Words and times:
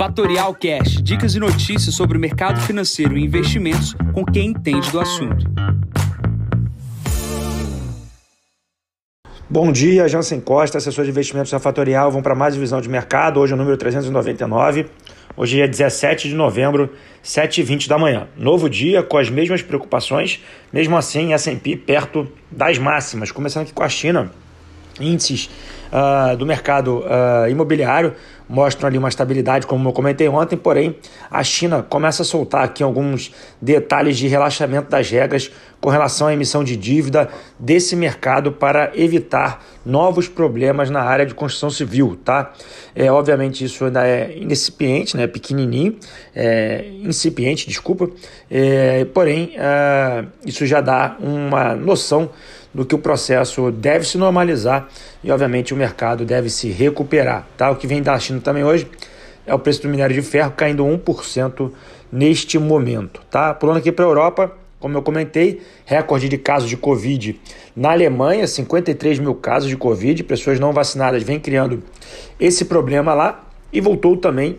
Fatorial 0.00 0.54
Cash, 0.54 1.02
dicas 1.02 1.34
e 1.34 1.38
notícias 1.38 1.94
sobre 1.94 2.16
o 2.16 2.20
mercado 2.20 2.58
financeiro 2.62 3.18
e 3.18 3.22
investimentos 3.22 3.94
com 4.14 4.24
quem 4.24 4.46
entende 4.46 4.90
do 4.90 4.98
assunto. 4.98 5.44
Bom 9.46 9.70
dia, 9.70 10.08
Jansen 10.08 10.40
Costa, 10.40 10.78
assessor 10.78 11.04
de 11.04 11.10
investimentos 11.10 11.52
da 11.52 11.58
Fatorial. 11.58 12.10
Vamos 12.10 12.22
para 12.22 12.34
mais 12.34 12.56
visão 12.56 12.80
de 12.80 12.88
mercado. 12.88 13.40
Hoje 13.40 13.52
é 13.52 13.54
o 13.54 13.58
número 13.58 13.76
399. 13.76 14.86
Hoje 15.36 15.60
é 15.60 15.68
17 15.68 16.30
de 16.30 16.34
novembro, 16.34 16.88
7h20 17.22 17.86
da 17.86 17.98
manhã. 17.98 18.26
Novo 18.38 18.70
dia 18.70 19.02
com 19.02 19.18
as 19.18 19.28
mesmas 19.28 19.60
preocupações, 19.60 20.42
mesmo 20.72 20.96
assim, 20.96 21.34
S&P 21.34 21.76
perto 21.76 22.26
das 22.50 22.78
máximas. 22.78 23.30
Começando 23.30 23.64
aqui 23.64 23.74
com 23.74 23.82
a 23.82 23.88
China, 23.90 24.32
índices 24.98 25.50
uh, 25.92 26.36
do 26.36 26.46
mercado 26.46 27.00
uh, 27.00 27.48
imobiliário 27.48 28.14
mostram 28.50 28.88
ali 28.88 28.98
uma 28.98 29.08
estabilidade, 29.08 29.64
como 29.64 29.88
eu 29.88 29.92
comentei 29.92 30.28
ontem, 30.28 30.56
porém 30.56 30.96
a 31.30 31.42
China 31.44 31.86
começa 31.88 32.22
a 32.22 32.24
soltar 32.24 32.64
aqui 32.64 32.82
alguns 32.82 33.32
detalhes 33.62 34.18
de 34.18 34.26
relaxamento 34.26 34.90
das 34.90 35.08
regras 35.08 35.52
com 35.80 35.88
relação 35.88 36.26
à 36.26 36.34
emissão 36.34 36.64
de 36.64 36.76
dívida 36.76 37.28
desse 37.58 37.94
mercado 37.94 38.50
para 38.50 38.90
evitar 38.96 39.64
novos 39.86 40.28
problemas 40.28 40.90
na 40.90 41.00
área 41.00 41.24
de 41.24 41.32
construção 41.32 41.70
civil, 41.70 42.18
tá? 42.24 42.52
É, 42.94 43.10
obviamente 43.10 43.64
isso 43.64 43.84
ainda 43.84 44.04
é 44.06 44.36
incipiente, 44.36 45.16
né? 45.16 45.28
Pequenininho, 45.28 45.96
é, 46.34 46.90
incipiente, 47.04 47.68
desculpa, 47.68 48.10
é, 48.50 49.04
porém 49.06 49.52
é, 49.54 50.24
isso 50.44 50.66
já 50.66 50.80
dá 50.80 51.16
uma 51.20 51.76
noção 51.76 52.30
do 52.72 52.84
que 52.84 52.94
o 52.94 52.98
processo 52.98 53.70
deve 53.70 54.06
se 54.06 54.16
normalizar 54.16 54.88
e, 55.22 55.30
obviamente, 55.30 55.74
o 55.74 55.76
mercado 55.76 56.24
deve 56.24 56.48
se 56.48 56.70
recuperar. 56.70 57.46
Tá? 57.56 57.70
O 57.70 57.76
que 57.76 57.86
vem 57.86 58.02
da 58.02 58.18
China 58.18 58.40
também 58.40 58.64
hoje 58.64 58.88
é 59.46 59.54
o 59.54 59.58
preço 59.58 59.82
do 59.82 59.88
minério 59.88 60.14
de 60.14 60.22
ferro 60.22 60.52
caindo 60.52 60.84
1% 60.84 61.70
neste 62.12 62.58
momento. 62.58 63.20
Tá? 63.30 63.52
Pulando 63.54 63.78
aqui 63.78 63.90
para 63.90 64.04
a 64.04 64.08
Europa, 64.08 64.52
como 64.78 64.96
eu 64.96 65.02
comentei, 65.02 65.60
recorde 65.84 66.28
de 66.28 66.38
casos 66.38 66.68
de 66.68 66.76
Covid 66.76 67.38
na 67.76 67.90
Alemanha, 67.92 68.46
53 68.46 69.18
mil 69.18 69.34
casos 69.34 69.68
de 69.68 69.76
Covid, 69.76 70.22
pessoas 70.24 70.58
não 70.58 70.72
vacinadas 70.72 71.22
vêm 71.22 71.38
criando 71.38 71.82
esse 72.38 72.64
problema 72.64 73.12
lá 73.12 73.44
e 73.72 73.80
voltou 73.80 74.16
também 74.16 74.58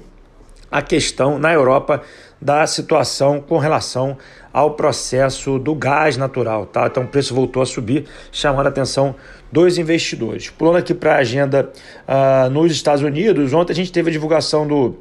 a 0.72 0.81
questão 0.81 1.40
na 1.40 1.52
Europa 1.52 2.02
da 2.40 2.66
situação 2.66 3.42
com 3.42 3.58
relação 3.58 4.18
ao 4.53 4.71
processo 4.71 5.57
do 5.57 5.73
gás 5.75 6.17
natural. 6.17 6.66
Tá? 6.66 6.88
Então 6.88 7.03
o 7.03 7.07
preço 7.07 7.33
voltou 7.33 7.61
a 7.61 7.66
subir, 7.66 8.05
chamando 8.31 8.67
a 8.67 8.69
atenção 8.69 9.16
dos 9.52 9.77
investidores. 9.77 10.49
Pulando 10.49 10.77
aqui 10.77 10.94
para 10.94 11.16
a 11.16 11.17
agenda 11.17 11.69
uh, 12.07 12.49
nos 12.49 12.72
Estados 12.72 13.03
Unidos, 13.03 13.52
ontem 13.53 13.73
a 13.73 13.75
gente 13.75 13.91
teve 13.91 14.09
a 14.09 14.11
divulgação 14.11 14.66
do, 14.66 14.95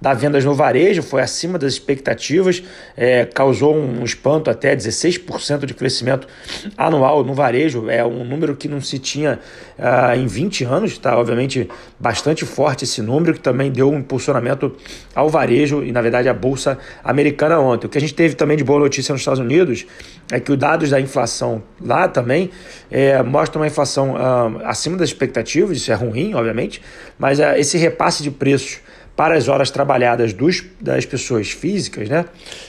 da 0.00 0.12
vendas 0.12 0.44
no 0.44 0.54
varejo, 0.54 1.02
foi 1.02 1.22
acima 1.22 1.58
das 1.58 1.72
expectativas, 1.72 2.62
é, 2.96 3.24
causou 3.24 3.74
um 3.74 4.04
espanto 4.04 4.50
até 4.50 4.76
16% 4.76 5.64
de 5.64 5.72
crescimento 5.72 6.28
anual 6.76 7.24
no 7.24 7.32
varejo, 7.32 7.88
é 7.88 8.04
um 8.04 8.24
número 8.24 8.54
que 8.54 8.68
não 8.68 8.80
se 8.80 8.98
tinha 8.98 9.40
uh, 9.78 10.14
em 10.14 10.26
20 10.26 10.64
anos, 10.64 10.98
tá? 10.98 11.18
obviamente 11.18 11.68
bastante 11.98 12.44
forte 12.44 12.84
esse 12.84 13.00
número, 13.00 13.32
que 13.32 13.40
também 13.40 13.72
deu 13.72 13.90
um 13.90 13.98
impulsionamento 13.98 14.76
ao 15.14 15.30
varejo 15.30 15.82
e 15.82 15.90
na 15.90 16.02
verdade 16.02 16.28
à 16.28 16.34
Bolsa 16.34 16.78
Americana 17.02 17.58
ontem. 17.58 17.86
O 17.86 17.88
que 17.88 17.96
a 17.96 18.00
gente 18.00 18.14
teve 18.14 18.34
também 18.34 18.56
de 18.56 18.64
boa 18.64 18.80
notícia 18.80 18.93
nos 18.98 19.20
Estados 19.20 19.40
Unidos 19.40 19.86
é 20.30 20.40
que 20.40 20.52
os 20.52 20.58
dados 20.58 20.90
da 20.90 21.00
inflação 21.00 21.62
lá 21.80 22.08
também 22.08 22.50
é, 22.90 23.22
mostram 23.22 23.62
uma 23.62 23.66
inflação 23.66 24.14
uh, 24.14 24.64
acima 24.64 24.96
das 24.96 25.08
expectativas, 25.08 25.76
isso 25.76 25.92
é 25.92 25.94
ruim, 25.94 26.34
obviamente, 26.34 26.80
mas 27.18 27.38
uh, 27.38 27.56
esse 27.56 27.76
repasse 27.78 28.22
de 28.22 28.30
preços 28.30 28.80
para 29.16 29.36
as 29.36 29.48
horas 29.48 29.70
trabalhadas 29.70 30.32
dos, 30.32 30.64
das 30.80 31.06
pessoas 31.06 31.50
físicas, 31.50 32.08
né? 32.08 32.24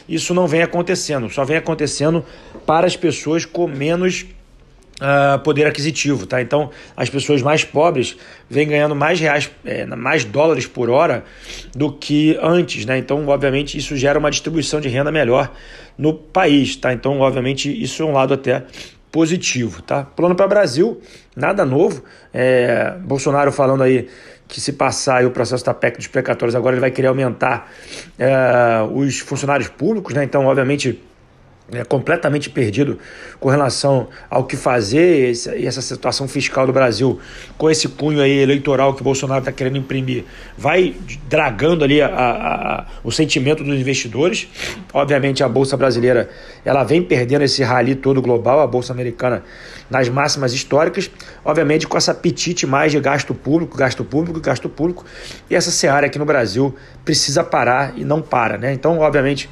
Isso 0.08 0.34
não 0.34 0.48
vem 0.48 0.62
acontecendo, 0.62 1.30
só 1.30 1.44
vem 1.44 1.58
acontecendo 1.58 2.23
para 2.66 2.86
as 2.86 2.96
pessoas 2.96 3.46
com 3.46 3.68
menos 3.68 4.25
Uh, 4.95 5.38
poder 5.39 5.67
aquisitivo, 5.67 6.25
tá? 6.25 6.41
Então, 6.41 6.72
as 6.95 7.09
pessoas 7.09 7.41
mais 7.41 7.66
pobres 7.66 8.16
vêm 8.50 8.66
ganhando 8.66 8.95
mais 8.95 9.19
reais, 9.19 9.51
é, 9.66 9.85
mais 9.85 10.23
dólares 10.23 10.67
por 10.67 10.89
hora 10.89 11.25
do 11.75 11.91
que 11.91 12.39
antes, 12.41 12.85
né? 12.85 12.97
Então, 12.97 13.28
obviamente, 13.28 13.78
isso 13.78 13.97
gera 13.97 14.17
uma 14.17 14.31
distribuição 14.31 14.79
de 14.79 14.88
renda 14.88 15.11
melhor 15.11 15.51
no 15.97 16.13
país, 16.13 16.78
tá? 16.78 16.94
Então, 16.94 17.19
obviamente, 17.19 17.69
isso 17.69 18.03
é 18.03 18.06
um 18.06 18.13
lado 18.13 18.33
até 18.33 18.63
positivo, 19.11 19.81
tá? 19.81 20.03
Plano 20.03 20.35
para 20.35 20.45
o 20.45 20.50
Brasil, 20.50 21.01
nada 21.35 21.66
novo. 21.66 22.03
É, 22.33 22.95
Bolsonaro 23.00 23.51
falando 23.51 23.83
aí 23.83 24.09
que 24.47 24.59
se 24.59 24.73
passar 24.73 25.25
o 25.25 25.31
processo 25.31 25.66
da 25.66 25.73
PEC 25.73 25.97
dos 25.97 26.07
precatórios 26.07 26.56
agora 26.56 26.75
ele 26.75 26.81
vai 26.81 26.91
querer 26.91 27.07
aumentar 27.07 27.72
é, 28.19 28.29
os 28.94 29.19
funcionários 29.19 29.69
públicos, 29.69 30.13
né? 30.13 30.23
Então, 30.23 30.45
obviamente 30.45 31.01
é, 31.72 31.84
completamente 31.84 32.50
perdido 32.50 33.00
com 33.40 33.50
relação 33.50 34.08
ao 34.30 34.44
que 34.44 34.56
fazer 34.56 35.34
e 35.58 35.66
essa 35.66 35.81
situação 35.81 36.28
fiscal 36.28 36.68
do 36.68 36.74
Brasil. 36.74 37.20
Com 37.58 37.70
esse 37.70 37.88
cunho 37.88 38.22
aí 38.22 38.40
eleitoral 38.40 38.94
que 38.94 39.02
o 39.02 39.03
Bolsonaro 39.03 39.40
está 39.40 39.52
querendo 39.52 39.78
imprimir 39.78 40.25
vai 40.58 40.96
dragando 41.28 41.84
ali 41.84 42.02
a, 42.02 42.08
a, 42.08 42.81
a, 42.81 42.86
o 43.04 43.12
sentimento 43.12 43.64
dos 43.64 43.80
investidores. 43.80 44.48
Obviamente 44.94 45.44
a 45.44 45.50
Bolsa 45.50 45.75
Brasileira 45.75 46.30
ela 46.64 46.84
vem 46.84 47.02
perdendo 47.02 47.44
esse 47.44 47.64
rally 47.64 47.96
todo 47.96 48.22
global 48.22 48.59
a 48.59 48.68
Bolsa 48.68 48.94
Americana 48.94 49.44
nas 49.90 50.08
máximas 50.08 50.54
históricas. 50.54 51.09
Obviamente 51.44 51.88
com 51.88 51.98
esse 51.98 52.12
apetite 52.12 52.68
mais 52.68 52.92
de 52.92 53.00
gasto 53.00 53.34
público 53.34 53.75
gasto 53.75 54.04
público, 54.04 54.40
gasto 54.40 54.70
público. 54.70 55.04
E 55.50 55.56
essa 55.56 55.72
seara 55.72 56.06
aqui 56.06 56.20
no 56.20 56.25
Brasil 56.25 56.75
precisa 57.04 57.44
parar 57.44 57.94
e 57.98 58.04
não 58.04 58.22
para 58.22 58.58
né? 58.58 58.74
então 58.74 59.00
obviamente 59.00 59.50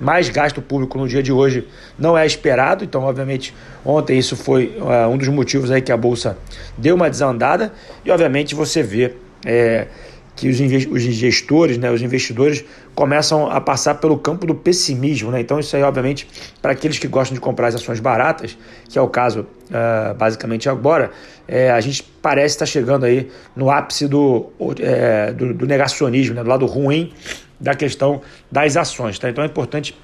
mais 0.00 0.28
gasto 0.28 0.62
público 0.62 0.96
no 0.98 1.08
dia 1.08 1.22
de 1.22 1.32
hoje 1.32 1.51
hoje 1.52 1.68
não 1.98 2.16
é 2.16 2.26
esperado, 2.26 2.84
então 2.84 3.02
obviamente 3.02 3.54
ontem 3.84 4.18
isso 4.18 4.36
foi 4.36 4.76
uh, 4.78 5.08
um 5.08 5.16
dos 5.16 5.28
motivos 5.28 5.70
aí 5.70 5.82
que 5.82 5.92
a 5.92 5.96
bolsa 5.96 6.36
deu 6.76 6.94
uma 6.94 7.10
desandada 7.10 7.72
e 8.04 8.10
obviamente 8.10 8.54
você 8.54 8.82
vê 8.82 9.14
é, 9.44 9.86
que 10.34 10.48
os, 10.48 10.58
os 10.86 11.02
gestores, 11.02 11.76
né, 11.76 11.90
os 11.90 12.00
investidores 12.00 12.64
começam 12.94 13.50
a 13.50 13.60
passar 13.60 13.96
pelo 13.96 14.18
campo 14.18 14.46
do 14.46 14.54
pessimismo, 14.54 15.30
né? 15.30 15.40
Então 15.40 15.58
isso 15.58 15.76
aí 15.76 15.82
obviamente 15.82 16.26
para 16.60 16.72
aqueles 16.72 16.98
que 16.98 17.06
gostam 17.06 17.34
de 17.34 17.40
comprar 17.40 17.68
as 17.68 17.74
ações 17.74 18.00
baratas, 18.00 18.56
que 18.88 18.98
é 18.98 19.02
o 19.02 19.08
caso 19.08 19.40
uh, 19.40 20.14
basicamente 20.14 20.68
agora, 20.68 21.10
é, 21.46 21.70
a 21.70 21.80
gente 21.80 22.02
parece 22.02 22.54
estar 22.54 22.66
chegando 22.66 23.04
aí 23.04 23.30
no 23.54 23.70
ápice 23.70 24.08
do, 24.08 24.50
é, 24.80 25.32
do, 25.32 25.52
do 25.52 25.66
negacionismo, 25.66 26.34
né, 26.34 26.42
do 26.42 26.48
lado 26.48 26.66
ruim 26.66 27.12
da 27.60 27.74
questão 27.74 28.20
das 28.50 28.76
ações, 28.76 29.18
tá? 29.18 29.28
Então 29.28 29.44
é 29.44 29.46
importante 29.46 29.94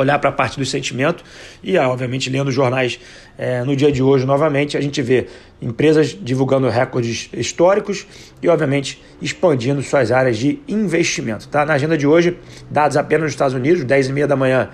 olhar 0.00 0.18
para 0.18 0.30
a 0.30 0.32
parte 0.32 0.58
do 0.58 0.64
sentimento 0.64 1.24
e, 1.62 1.76
obviamente, 1.78 2.30
lendo 2.30 2.50
jornais 2.50 2.98
é, 3.36 3.62
no 3.62 3.74
dia 3.74 3.90
de 3.90 4.02
hoje 4.02 4.24
novamente, 4.24 4.76
a 4.76 4.80
gente 4.80 5.00
vê 5.02 5.26
empresas 5.60 6.16
divulgando 6.20 6.68
recordes 6.68 7.28
históricos 7.32 8.06
e, 8.42 8.48
obviamente, 8.48 9.02
expandindo 9.20 9.82
suas 9.82 10.10
áreas 10.12 10.36
de 10.36 10.60
investimento. 10.68 11.48
Tá? 11.48 11.64
Na 11.64 11.74
agenda 11.74 11.96
de 11.96 12.06
hoje, 12.06 12.38
dados 12.70 12.96
apenas 12.96 13.24
nos 13.24 13.32
Estados 13.32 13.54
Unidos, 13.54 13.84
10 13.84 14.08
e 14.08 14.12
meia 14.12 14.26
da 14.26 14.36
manhã, 14.36 14.70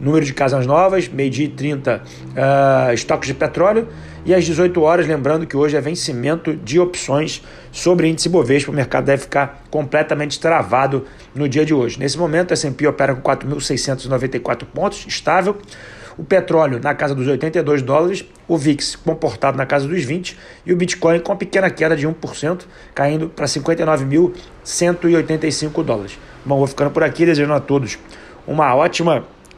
número 0.00 0.24
de 0.24 0.32
casas 0.32 0.66
novas, 0.66 1.08
meio-dia 1.08 1.44
e 1.44 1.48
30, 1.48 2.02
uh, 2.02 2.92
estoques 2.92 3.28
de 3.28 3.34
petróleo, 3.34 3.86
e 4.24 4.34
às 4.34 4.44
18 4.44 4.82
horas, 4.82 5.06
lembrando 5.06 5.46
que 5.46 5.56
hoje 5.56 5.76
é 5.76 5.80
vencimento 5.80 6.56
de 6.56 6.80
opções 6.80 7.42
sobre 7.70 8.08
índice 8.08 8.28
Bovespa, 8.28 8.70
o 8.70 8.74
mercado 8.74 9.04
deve 9.04 9.22
ficar 9.22 9.64
completamente 9.70 10.40
travado 10.40 11.04
no 11.34 11.48
dia 11.48 11.64
de 11.64 11.72
hoje. 11.72 11.98
Nesse 11.98 12.18
momento, 12.18 12.52
a 12.52 12.54
S&P 12.54 12.86
opera 12.86 13.14
com 13.14 13.22
4.694 13.22 14.64
pontos, 14.64 15.06
estável, 15.06 15.56
o 16.18 16.24
petróleo 16.24 16.80
na 16.82 16.94
casa 16.94 17.14
dos 17.14 17.26
82 17.26 17.80
dólares, 17.82 18.26
o 18.46 18.58
VIX 18.58 18.96
comportado 18.96 19.56
na 19.56 19.64
casa 19.64 19.88
dos 19.88 20.04
20 20.04 20.36
e 20.66 20.72
o 20.72 20.76
Bitcoin 20.76 21.18
com 21.20 21.34
pequena 21.34 21.70
queda 21.70 21.96
de 21.96 22.06
1%, 22.06 22.66
caindo 22.94 23.30
para 23.30 23.46
59.185 23.46 25.82
dólares. 25.82 26.18
Bom, 26.44 26.58
vou 26.58 26.66
ficando 26.66 26.90
por 26.90 27.02
aqui, 27.02 27.24
desejando 27.24 27.54
a 27.54 27.60
todos 27.60 27.98
uma 28.46 28.74
ótima 28.74 29.24